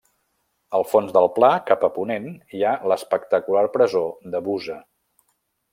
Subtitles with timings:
[0.77, 4.05] Al fons del pla, cap a ponent, hi ha l'espectacular presó
[4.37, 4.81] de Busa.